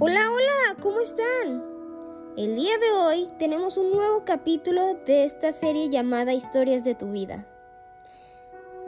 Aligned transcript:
Hola, 0.00 0.30
hola, 0.30 0.76
¿cómo 0.80 1.00
están? 1.00 1.64
El 2.36 2.54
día 2.54 2.78
de 2.78 2.92
hoy 2.92 3.28
tenemos 3.40 3.76
un 3.76 3.90
nuevo 3.90 4.22
capítulo 4.24 4.94
de 4.94 5.24
esta 5.24 5.50
serie 5.50 5.88
llamada 5.88 6.34
Historias 6.34 6.84
de 6.84 6.94
tu 6.94 7.10
vida. 7.10 7.44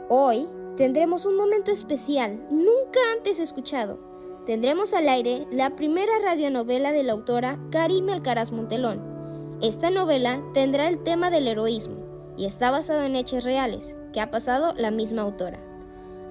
Hoy 0.07 0.47
tendremos 0.77 1.25
un 1.25 1.35
momento 1.35 1.69
especial, 1.69 2.39
nunca 2.49 3.01
antes 3.13 3.41
escuchado. 3.41 3.99
Tendremos 4.45 4.93
al 4.93 5.09
aire 5.09 5.47
la 5.51 5.71
primera 5.71 6.17
radionovela 6.19 6.93
de 6.93 7.03
la 7.03 7.11
autora 7.11 7.59
Karime 7.71 8.13
Alcaraz 8.13 8.53
Montelón. 8.53 9.59
Esta 9.61 9.89
novela 9.89 10.41
tendrá 10.53 10.87
el 10.87 11.03
tema 11.03 11.29
del 11.29 11.49
heroísmo 11.49 12.05
y 12.37 12.45
está 12.45 12.71
basado 12.71 13.03
en 13.03 13.17
hechos 13.17 13.43
reales 13.43 13.97
que 14.13 14.21
ha 14.21 14.31
pasado 14.31 14.73
la 14.77 14.91
misma 14.91 15.23
autora. 15.23 15.59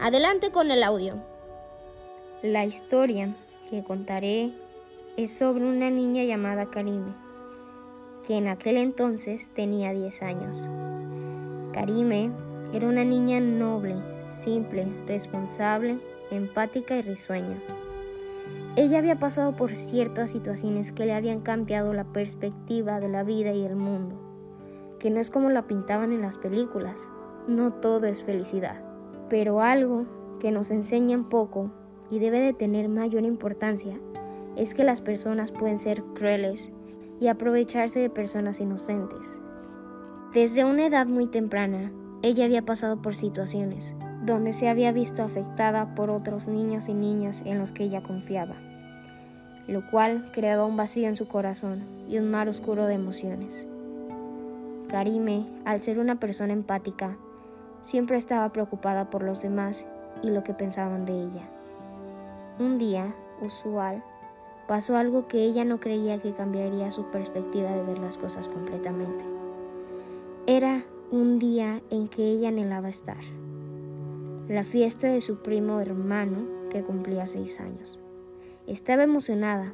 Adelante 0.00 0.50
con 0.50 0.70
el 0.70 0.82
audio. 0.82 1.22
La 2.40 2.64
historia 2.64 3.36
que 3.68 3.84
contaré 3.84 4.54
es 5.24 5.32
sobre 5.32 5.64
una 5.64 5.90
niña 5.90 6.24
llamada 6.24 6.70
Karime, 6.70 7.12
que 8.26 8.38
en 8.38 8.48
aquel 8.48 8.78
entonces 8.78 9.50
tenía 9.54 9.92
10 9.92 10.22
años. 10.22 10.68
Karime 11.74 12.30
era 12.72 12.88
una 12.88 13.04
niña 13.04 13.38
noble, 13.38 13.96
simple, 14.28 14.86
responsable, 15.06 15.98
empática 16.30 16.96
y 16.96 17.02
risueña. 17.02 17.58
Ella 18.76 18.98
había 18.98 19.16
pasado 19.16 19.56
por 19.56 19.72
ciertas 19.72 20.30
situaciones 20.30 20.90
que 20.90 21.04
le 21.04 21.12
habían 21.12 21.40
cambiado 21.40 21.92
la 21.92 22.04
perspectiva 22.04 22.98
de 22.98 23.08
la 23.08 23.22
vida 23.22 23.52
y 23.52 23.62
el 23.62 23.76
mundo, 23.76 24.16
que 24.98 25.10
no 25.10 25.20
es 25.20 25.30
como 25.30 25.50
la 25.50 25.66
pintaban 25.66 26.12
en 26.12 26.22
las 26.22 26.38
películas, 26.38 27.10
no 27.46 27.74
todo 27.74 28.06
es 28.06 28.24
felicidad, 28.24 28.80
pero 29.28 29.60
algo 29.60 30.06
que 30.40 30.50
nos 30.50 30.70
enseñan 30.70 31.28
poco 31.28 31.70
y 32.10 32.20
debe 32.20 32.40
de 32.40 32.54
tener 32.54 32.88
mayor 32.88 33.24
importancia 33.24 33.98
es 34.60 34.74
que 34.74 34.84
las 34.84 35.00
personas 35.00 35.52
pueden 35.52 35.78
ser 35.78 36.02
crueles 36.14 36.70
y 37.18 37.28
aprovecharse 37.28 37.98
de 37.98 38.10
personas 38.10 38.60
inocentes. 38.60 39.40
Desde 40.34 40.66
una 40.66 40.84
edad 40.84 41.06
muy 41.06 41.26
temprana, 41.26 41.90
ella 42.22 42.44
había 42.44 42.60
pasado 42.60 43.00
por 43.00 43.14
situaciones 43.14 43.94
donde 44.22 44.52
se 44.52 44.68
había 44.68 44.92
visto 44.92 45.22
afectada 45.22 45.94
por 45.94 46.10
otros 46.10 46.46
niños 46.46 46.88
y 46.88 46.92
niñas 46.92 47.42
en 47.46 47.58
los 47.58 47.72
que 47.72 47.84
ella 47.84 48.02
confiaba, 48.02 48.54
lo 49.66 49.90
cual 49.90 50.30
creaba 50.32 50.66
un 50.66 50.76
vacío 50.76 51.08
en 51.08 51.16
su 51.16 51.26
corazón 51.26 51.82
y 52.06 52.18
un 52.18 52.30
mar 52.30 52.46
oscuro 52.46 52.84
de 52.84 52.94
emociones. 52.94 53.66
Karime, 54.88 55.46
al 55.64 55.80
ser 55.80 55.98
una 55.98 56.20
persona 56.20 56.52
empática, 56.52 57.16
siempre 57.82 58.18
estaba 58.18 58.50
preocupada 58.52 59.08
por 59.08 59.22
los 59.22 59.40
demás 59.40 59.86
y 60.22 60.28
lo 60.28 60.44
que 60.44 60.52
pensaban 60.52 61.06
de 61.06 61.14
ella. 61.14 61.48
Un 62.58 62.76
día, 62.76 63.14
usual, 63.40 64.04
pasó 64.70 64.96
algo 64.96 65.26
que 65.26 65.42
ella 65.42 65.64
no 65.64 65.80
creía 65.80 66.22
que 66.22 66.32
cambiaría 66.32 66.92
su 66.92 67.02
perspectiva 67.10 67.72
de 67.72 67.82
ver 67.82 67.98
las 67.98 68.18
cosas 68.18 68.48
completamente. 68.48 69.24
Era 70.46 70.84
un 71.10 71.40
día 71.40 71.82
en 71.90 72.06
que 72.06 72.22
ella 72.22 72.50
anhelaba 72.50 72.88
estar. 72.88 73.18
La 74.46 74.62
fiesta 74.62 75.08
de 75.08 75.22
su 75.22 75.42
primo 75.42 75.80
hermano 75.80 76.46
que 76.70 76.84
cumplía 76.84 77.26
seis 77.26 77.58
años. 77.58 77.98
Estaba 78.68 79.02
emocionada, 79.02 79.72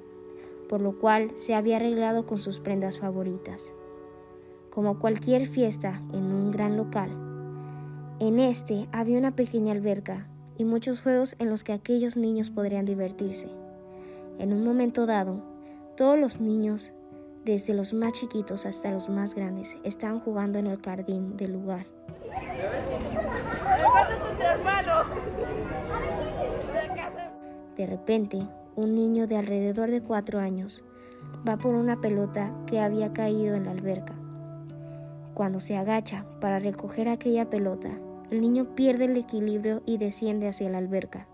por 0.67 0.81
lo 0.81 0.99
cual 0.99 1.31
se 1.35 1.55
había 1.55 1.77
arreglado 1.77 2.27
con 2.27 2.39
sus 2.39 2.59
prendas 2.59 2.99
favoritas. 2.99 3.71
Como 4.71 4.99
cualquier 4.99 5.47
fiesta 5.47 6.01
en 6.15 6.25
un 6.25 6.51
gran 6.51 6.79
local, 6.79 7.11
en 8.19 8.39
este 8.41 8.89
había 8.93 9.19
una 9.19 9.37
pequeña 9.37 9.73
alberca 9.73 10.27
y 10.57 10.65
muchos 10.65 11.03
juegos 11.03 11.37
en 11.39 11.51
los 11.51 11.65
que 11.65 11.75
aquellos 11.75 12.17
niños 12.17 12.49
podrían 12.49 12.87
divertirse. 12.87 13.66
En 14.39 14.53
un 14.53 14.65
momento 14.65 15.07
dado, 15.07 15.43
todos 15.97 16.19
los 16.19 16.41
niños, 16.41 16.93
desde 17.45 17.73
los 17.75 17.95
más 17.95 18.13
chiquitos 18.13 18.67
hasta 18.67 18.91
los 18.91 19.09
más 19.09 19.35
grandes, 19.35 19.77
estaban 19.83 20.21
jugando 20.21 20.59
en 20.59 20.67
el 20.67 20.81
jardín 20.83 21.37
del 21.37 21.55
lugar. 21.55 21.87
De 27.77 27.87
repente, 27.87 28.47
un 28.75 28.95
niño 28.95 29.27
de 29.27 29.37
alrededor 29.37 29.91
de 29.91 30.03
cuatro 30.03 30.39
años 30.39 30.85
va 31.49 31.57
por 31.57 31.75
una 31.75 32.01
pelota 32.01 32.53
que 32.67 32.81
había 32.81 33.13
caído 33.13 33.55
en 33.55 33.65
la 33.65 33.71
alberca. 33.71 34.15
Cuando 35.35 35.61
se 35.61 35.77
agacha 35.77 36.25
para 36.41 36.59
recoger 36.59 37.09
aquella 37.09 37.51
pelota, 37.51 37.91
el 38.31 38.41
niño 38.41 38.75
pierde 38.75 39.05
el 39.05 39.17
equilibrio 39.17 39.83
y 39.87 39.99
desciende 39.99 40.49
hacia 40.49 40.71
la 40.71 40.79
alberca. 40.79 41.27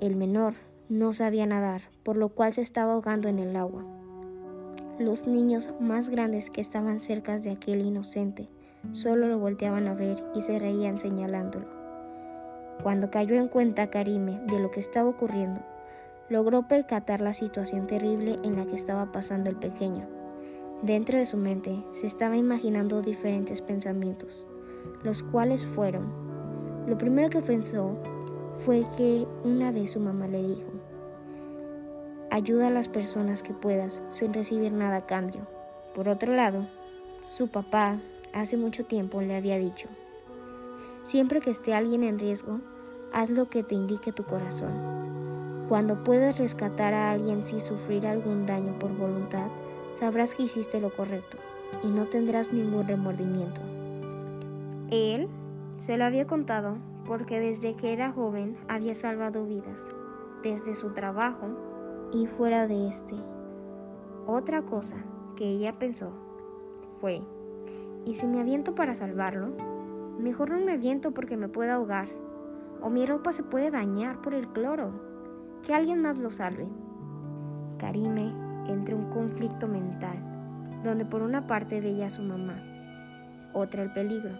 El 0.00 0.16
menor 0.16 0.54
no 0.88 1.12
sabía 1.12 1.46
nadar, 1.46 1.82
por 2.02 2.16
lo 2.16 2.28
cual 2.28 2.52
se 2.52 2.60
estaba 2.60 2.92
ahogando 2.92 3.28
en 3.28 3.38
el 3.38 3.56
agua. 3.56 3.84
Los 4.98 5.26
niños 5.26 5.70
más 5.80 6.08
grandes 6.08 6.50
que 6.50 6.60
estaban 6.60 7.00
cerca 7.00 7.38
de 7.38 7.52
aquel 7.52 7.80
inocente 7.80 8.48
solo 8.92 9.28
lo 9.28 9.38
volteaban 9.38 9.88
a 9.88 9.94
ver 9.94 10.22
y 10.34 10.42
se 10.42 10.58
reían 10.58 10.98
señalándolo. 10.98 11.66
Cuando 12.82 13.10
cayó 13.10 13.36
en 13.36 13.48
cuenta 13.48 13.88
Karime 13.88 14.40
de 14.46 14.60
lo 14.60 14.70
que 14.70 14.80
estaba 14.80 15.08
ocurriendo, 15.08 15.62
logró 16.28 16.68
percatar 16.68 17.20
la 17.20 17.32
situación 17.32 17.86
terrible 17.86 18.38
en 18.44 18.56
la 18.56 18.66
que 18.66 18.74
estaba 18.74 19.10
pasando 19.10 19.48
el 19.48 19.56
pequeño. 19.56 20.06
Dentro 20.82 21.18
de 21.18 21.26
su 21.26 21.36
mente 21.36 21.82
se 21.92 22.06
estaba 22.06 22.36
imaginando 22.36 23.00
diferentes 23.00 23.62
pensamientos, 23.62 24.46
los 25.02 25.22
cuales 25.22 25.64
fueron, 25.66 26.24
lo 26.86 26.98
primero 26.98 27.30
que 27.30 27.40
pensó 27.40 27.96
fue 28.64 28.84
que 28.96 29.26
una 29.44 29.72
vez 29.72 29.92
su 29.92 30.00
mamá 30.00 30.26
le 30.26 30.42
dijo, 30.42 30.70
ayuda 32.30 32.68
a 32.68 32.70
las 32.70 32.88
personas 32.88 33.42
que 33.42 33.54
puedas 33.54 34.02
sin 34.10 34.34
recibir 34.34 34.72
nada 34.72 34.96
a 34.96 35.06
cambio. 35.06 35.46
Por 35.94 36.08
otro 36.08 36.34
lado, 36.34 36.66
su 37.28 37.48
papá 37.48 38.00
hace 38.32 38.56
mucho 38.56 38.84
tiempo 38.84 39.22
le 39.22 39.36
había 39.36 39.58
dicho, 39.58 39.88
siempre 41.04 41.40
que 41.40 41.50
esté 41.50 41.72
alguien 41.72 42.02
en 42.02 42.18
riesgo, 42.18 42.60
haz 43.12 43.30
lo 43.30 43.48
que 43.48 43.62
te 43.62 43.74
indique 43.74 44.12
tu 44.12 44.24
corazón. 44.24 44.72
Cuando 45.68 46.04
puedas 46.04 46.38
rescatar 46.38 46.92
a 46.92 47.12
alguien 47.12 47.44
sin 47.44 47.60
sufrir 47.60 48.06
algún 48.06 48.44
daño 48.44 48.78
por 48.78 48.94
voluntad, 48.94 49.48
sabrás 49.98 50.34
que 50.34 50.44
hiciste 50.44 50.80
lo 50.80 50.90
correcto 50.90 51.38
y 51.82 51.88
no 51.88 52.06
tendrás 52.06 52.52
ningún 52.52 52.86
remordimiento. 52.86 53.60
Él 54.90 55.28
se 55.78 55.96
lo 55.96 56.04
había 56.04 56.26
contado 56.26 56.76
porque 57.06 57.40
desde 57.40 57.74
que 57.74 57.92
era 57.92 58.12
joven 58.12 58.56
había 58.68 58.94
salvado 58.94 59.44
vidas, 59.44 59.88
desde 60.42 60.74
su 60.74 60.90
trabajo 60.90 61.48
y 62.12 62.26
fuera 62.26 62.66
de 62.66 62.88
este. 62.88 63.16
Otra 64.26 64.62
cosa 64.62 64.96
que 65.36 65.48
ella 65.48 65.78
pensó 65.78 66.10
fue, 67.00 67.22
¿y 68.04 68.14
si 68.14 68.26
me 68.26 68.40
aviento 68.40 68.74
para 68.74 68.94
salvarlo? 68.94 69.48
Mejor 70.18 70.50
no 70.50 70.64
me 70.64 70.72
aviento 70.72 71.12
porque 71.12 71.36
me 71.36 71.48
puedo 71.48 71.72
ahogar 71.72 72.08
o 72.80 72.90
mi 72.90 73.06
ropa 73.06 73.32
se 73.32 73.42
puede 73.42 73.70
dañar 73.70 74.20
por 74.20 74.34
el 74.34 74.48
cloro. 74.48 74.92
Que 75.62 75.72
alguien 75.72 76.02
más 76.02 76.18
lo 76.18 76.30
salve. 76.30 76.68
Karime 77.78 78.43
entra 78.68 78.94
un 78.94 79.10
conflicto 79.10 79.68
mental, 79.68 80.18
donde 80.82 81.04
por 81.04 81.22
una 81.22 81.46
parte 81.46 81.80
veía 81.80 82.06
a 82.06 82.10
su 82.10 82.22
mamá, 82.22 82.56
otra 83.52 83.82
el 83.82 83.92
peligro, 83.92 84.32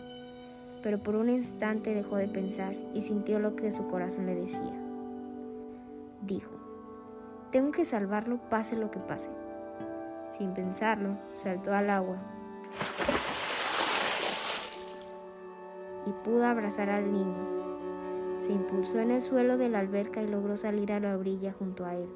pero 0.83 0.99
por 0.99 1.17
un 1.17 1.31
instante 1.31 1.95
dejó 1.95 2.17
de 2.17 2.29
pensar 2.29 2.75
y 2.95 3.03
sintió 3.03 3.39
lo 3.39 3.57
que 3.57 3.73
su 3.73 3.89
corazón 3.89 4.27
le 4.27 4.34
decía. 4.34 4.73
Dijo, 6.23 6.53
tengo 7.51 7.71
que 7.71 7.84
salvarlo 7.84 8.39
pase 8.51 8.77
lo 8.77 8.91
que 8.91 8.98
pase. 8.98 9.31
Sin 10.27 10.54
pensarlo, 10.54 11.19
saltó 11.34 11.75
al 11.75 11.91
agua 11.91 12.16
y 16.07 16.10
pudo 16.25 16.47
abrazar 16.47 16.91
al 16.91 17.13
niño 17.13 17.54
se 18.45 18.53
impulsó 18.53 18.98
en 18.98 19.10
el 19.10 19.22
suelo 19.22 19.57
de 19.57 19.71
la 19.71 19.78
alberca 19.78 20.22
y 20.22 20.28
logró 20.28 20.59
salir 20.59 20.93
a 20.93 21.01
la 21.01 21.16
orilla 21.16 21.54
junto 21.59 21.87
a 21.87 21.95
él. 21.95 22.09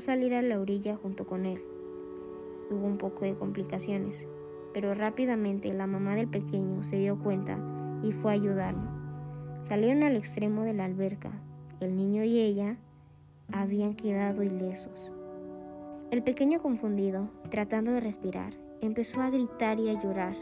Salir 0.00 0.34
a 0.34 0.42
la 0.42 0.60
orilla 0.60 0.96
junto 0.96 1.26
con 1.26 1.46
él. 1.46 1.62
Hubo 2.70 2.86
un 2.86 2.98
poco 2.98 3.24
de 3.24 3.34
complicaciones, 3.34 4.26
pero 4.74 4.94
rápidamente 4.94 5.72
la 5.72 5.86
mamá 5.86 6.14
del 6.16 6.28
pequeño 6.28 6.82
se 6.82 6.96
dio 6.96 7.18
cuenta 7.18 7.58
y 8.02 8.12
fue 8.12 8.32
a 8.32 8.34
ayudarlo. 8.34 8.88
Salieron 9.62 10.02
al 10.02 10.16
extremo 10.16 10.62
de 10.62 10.74
la 10.74 10.84
alberca. 10.84 11.30
El 11.80 11.96
niño 11.96 12.24
y 12.24 12.38
ella 12.38 12.76
habían 13.52 13.94
quedado 13.94 14.42
ilesos. 14.42 15.12
El 16.10 16.22
pequeño 16.22 16.60
confundido, 16.60 17.30
tratando 17.50 17.90
de 17.92 18.00
respirar, 18.00 18.54
empezó 18.80 19.22
a 19.22 19.30
gritar 19.30 19.80
y 19.80 19.88
a 19.88 20.00
llorar. 20.00 20.36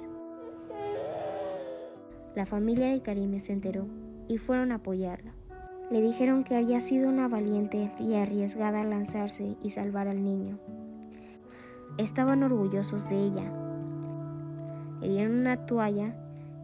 La 2.35 2.47
familia 2.47 2.91
de 2.91 3.01
Karime 3.01 3.41
se 3.41 3.53
enteró 3.53 3.87
y 4.29 4.39
fueron 4.39 4.73
a 4.73 4.77
apoyarla. 4.77 5.33
Le 5.95 6.03
dijeron 6.03 6.43
que 6.43 6.57
había 6.57 6.81
sido 6.81 7.09
una 7.09 7.29
valiente 7.29 7.89
y 8.01 8.15
arriesgada 8.15 8.81
al 8.81 8.91
lanzarse 8.91 9.57
y 9.63 9.71
salvar 9.71 10.09
al 10.09 10.25
niño. 10.25 10.59
Estaban 11.99 12.43
orgullosos 12.43 13.09
de 13.09 13.17
ella. 13.17 13.45
Le 15.01 15.09
dieron 15.11 15.39
una 15.39 15.67
toalla 15.67 16.17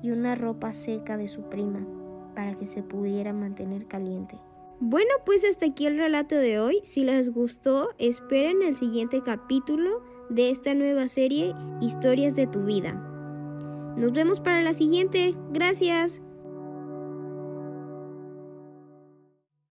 y 0.02 0.10
una 0.10 0.34
ropa 0.34 0.72
seca 0.72 1.16
de 1.16 1.28
su 1.28 1.42
prima 1.42 1.86
para 2.34 2.58
que 2.58 2.66
se 2.66 2.82
pudiera 2.82 3.32
mantener 3.32 3.86
caliente. 3.86 4.36
Bueno, 4.80 5.10
pues 5.24 5.44
hasta 5.44 5.66
aquí 5.66 5.86
el 5.86 5.96
relato 5.96 6.34
de 6.34 6.58
hoy. 6.58 6.80
Si 6.82 7.04
les 7.04 7.32
gustó, 7.32 7.90
esperen 7.98 8.62
el 8.62 8.74
siguiente 8.74 9.20
capítulo 9.22 10.02
de 10.28 10.50
esta 10.50 10.74
nueva 10.74 11.06
serie 11.06 11.54
Historias 11.80 12.34
de 12.34 12.48
tu 12.48 12.64
vida. 12.64 12.94
Nos 13.96 14.10
vemos 14.12 14.40
para 14.40 14.60
la 14.62 14.74
siguiente. 14.74 15.36
Gracias. 15.52 16.20